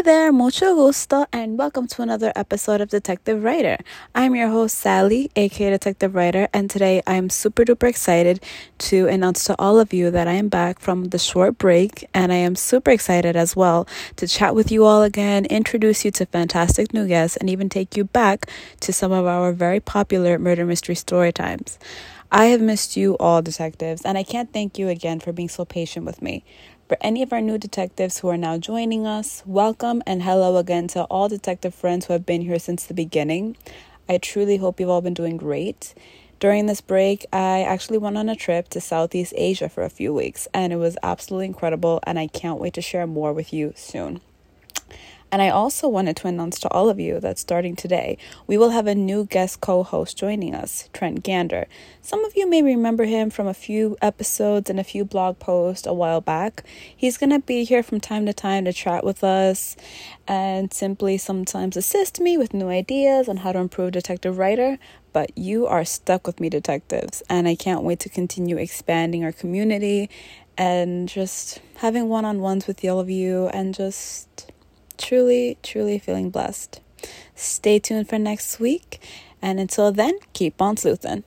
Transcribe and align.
Hey 0.00 0.04
there, 0.04 0.32
mucho 0.32 0.74
gusto, 0.74 1.26
and 1.30 1.58
welcome 1.58 1.86
to 1.88 2.00
another 2.00 2.32
episode 2.34 2.80
of 2.80 2.88
Detective 2.88 3.44
Writer. 3.44 3.76
I'm 4.14 4.34
your 4.34 4.48
host, 4.48 4.78
Sally, 4.78 5.30
aka 5.36 5.68
Detective 5.68 6.14
Writer, 6.14 6.48
and 6.54 6.70
today 6.70 7.02
I 7.06 7.16
am 7.16 7.28
super 7.28 7.66
duper 7.66 7.86
excited 7.86 8.42
to 8.78 9.08
announce 9.08 9.44
to 9.44 9.56
all 9.58 9.78
of 9.78 9.92
you 9.92 10.10
that 10.10 10.26
I 10.26 10.32
am 10.32 10.48
back 10.48 10.78
from 10.78 11.10
the 11.10 11.18
short 11.18 11.58
break, 11.58 12.08
and 12.14 12.32
I 12.32 12.36
am 12.36 12.56
super 12.56 12.90
excited 12.90 13.36
as 13.36 13.54
well 13.54 13.86
to 14.16 14.26
chat 14.26 14.54
with 14.54 14.72
you 14.72 14.86
all 14.86 15.02
again, 15.02 15.44
introduce 15.44 16.02
you 16.02 16.10
to 16.12 16.24
fantastic 16.24 16.94
new 16.94 17.06
guests, 17.06 17.36
and 17.36 17.50
even 17.50 17.68
take 17.68 17.94
you 17.94 18.04
back 18.04 18.50
to 18.80 18.94
some 18.94 19.12
of 19.12 19.26
our 19.26 19.52
very 19.52 19.80
popular 19.80 20.38
murder 20.38 20.64
mystery 20.64 20.94
story 20.94 21.30
times. 21.30 21.78
I 22.32 22.46
have 22.46 22.62
missed 22.62 22.96
you 22.96 23.18
all, 23.18 23.42
detectives, 23.42 24.06
and 24.06 24.16
I 24.16 24.22
can't 24.22 24.50
thank 24.50 24.78
you 24.78 24.88
again 24.88 25.20
for 25.20 25.30
being 25.30 25.50
so 25.50 25.66
patient 25.66 26.06
with 26.06 26.22
me. 26.22 26.42
For 26.90 26.98
any 27.00 27.22
of 27.22 27.32
our 27.32 27.40
new 27.40 27.56
detectives 27.56 28.18
who 28.18 28.26
are 28.30 28.36
now 28.36 28.58
joining 28.58 29.06
us, 29.06 29.44
welcome 29.46 30.02
and 30.08 30.24
hello 30.24 30.56
again 30.56 30.88
to 30.88 31.04
all 31.04 31.28
detective 31.28 31.72
friends 31.72 32.06
who 32.06 32.14
have 32.14 32.26
been 32.26 32.40
here 32.40 32.58
since 32.58 32.84
the 32.84 32.94
beginning. 32.94 33.56
I 34.08 34.18
truly 34.18 34.56
hope 34.56 34.80
you've 34.80 34.88
all 34.88 35.00
been 35.00 35.14
doing 35.14 35.36
great. 35.36 35.94
During 36.40 36.66
this 36.66 36.80
break, 36.80 37.26
I 37.32 37.62
actually 37.62 37.98
went 37.98 38.18
on 38.18 38.28
a 38.28 38.34
trip 38.34 38.70
to 38.70 38.80
Southeast 38.80 39.32
Asia 39.36 39.68
for 39.68 39.84
a 39.84 39.88
few 39.88 40.12
weeks, 40.12 40.48
and 40.52 40.72
it 40.72 40.78
was 40.78 40.98
absolutely 41.00 41.46
incredible, 41.46 42.00
and 42.08 42.18
I 42.18 42.26
can't 42.26 42.58
wait 42.58 42.74
to 42.74 42.82
share 42.82 43.06
more 43.06 43.32
with 43.32 43.52
you 43.52 43.72
soon. 43.76 44.20
And 45.32 45.40
I 45.40 45.48
also 45.48 45.86
wanted 45.86 46.16
to 46.16 46.26
announce 46.26 46.58
to 46.60 46.68
all 46.70 46.88
of 46.88 46.98
you 46.98 47.20
that 47.20 47.38
starting 47.38 47.76
today, 47.76 48.18
we 48.48 48.58
will 48.58 48.70
have 48.70 48.88
a 48.88 48.94
new 48.94 49.26
guest 49.26 49.60
co 49.60 49.84
host 49.84 50.18
joining 50.18 50.54
us, 50.54 50.88
Trent 50.92 51.22
Gander. 51.22 51.68
Some 52.02 52.24
of 52.24 52.36
you 52.36 52.48
may 52.48 52.62
remember 52.62 53.04
him 53.04 53.30
from 53.30 53.46
a 53.46 53.54
few 53.54 53.96
episodes 54.02 54.68
and 54.68 54.80
a 54.80 54.84
few 54.84 55.04
blog 55.04 55.38
posts 55.38 55.86
a 55.86 55.94
while 55.94 56.20
back. 56.20 56.64
He's 56.96 57.16
going 57.16 57.30
to 57.30 57.38
be 57.38 57.62
here 57.62 57.84
from 57.84 58.00
time 58.00 58.26
to 58.26 58.32
time 58.32 58.64
to 58.64 58.72
chat 58.72 59.04
with 59.04 59.22
us 59.22 59.76
and 60.26 60.72
simply 60.74 61.16
sometimes 61.16 61.76
assist 61.76 62.20
me 62.20 62.36
with 62.36 62.52
new 62.52 62.68
ideas 62.68 63.28
on 63.28 63.38
how 63.38 63.52
to 63.52 63.60
improve 63.60 63.92
Detective 63.92 64.36
Writer. 64.36 64.78
But 65.12 65.36
you 65.36 65.66
are 65.66 65.84
stuck 65.84 66.26
with 66.26 66.40
me, 66.40 66.48
detectives, 66.48 67.22
and 67.28 67.46
I 67.48 67.54
can't 67.54 67.82
wait 67.82 68.00
to 68.00 68.08
continue 68.08 68.56
expanding 68.56 69.24
our 69.24 69.32
community 69.32 70.08
and 70.56 71.08
just 71.08 71.60
having 71.76 72.08
one 72.08 72.24
on 72.24 72.40
ones 72.40 72.66
with 72.66 72.84
all 72.84 73.00
of 73.00 73.08
you 73.08 73.48
and 73.48 73.74
just 73.74 74.49
truly, 75.00 75.58
truly 75.62 75.98
feeling 75.98 76.30
blessed. 76.30 76.80
Stay 77.34 77.78
tuned 77.78 78.08
for 78.08 78.18
next 78.18 78.60
week. 78.60 79.00
And 79.42 79.58
until 79.58 79.90
then, 79.90 80.18
keep 80.34 80.60
on 80.60 80.76
sleuthing. 80.76 81.24